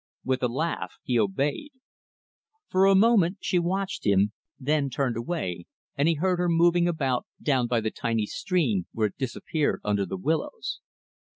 [0.25, 1.73] With a laugh, he obeyed.
[2.69, 7.27] For a moment, she watched him; then turned away; and he heard her moving about,
[7.39, 10.79] down by the tiny stream, where it disappeared under the willows.